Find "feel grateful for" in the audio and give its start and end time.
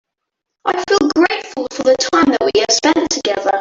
0.89-1.83